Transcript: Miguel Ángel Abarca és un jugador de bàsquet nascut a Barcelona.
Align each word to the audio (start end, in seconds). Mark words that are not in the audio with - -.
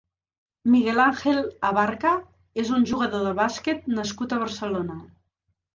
Miguel 0.75 1.01
Ángel 1.03 1.43
Abarca 1.69 2.15
és 2.65 2.75
un 2.79 2.89
jugador 2.93 3.27
de 3.29 3.35
bàsquet 3.43 3.89
nascut 4.01 4.37
a 4.39 4.45
Barcelona. 4.47 5.03